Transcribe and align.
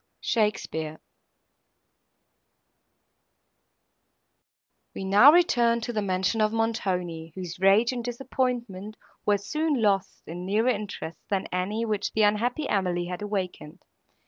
SHAKESPEARE 0.21 0.99
We 4.95 5.03
now 5.05 5.31
return 5.31 5.79
to 5.81 5.93
the 5.93 6.01
mention 6.01 6.41
of 6.41 6.51
Montoni, 6.51 7.33
whose 7.35 7.59
rage 7.59 7.91
and 7.91 8.03
disappointment 8.03 8.97
were 9.27 9.37
soon 9.37 9.79
lost 9.79 10.23
in 10.25 10.43
nearer 10.43 10.69
interests, 10.69 11.21
than 11.29 11.45
any, 11.51 11.85
which 11.85 12.13
the 12.13 12.23
unhappy 12.23 12.67
Emily 12.67 13.05
had 13.05 13.21
awakened. 13.21 13.83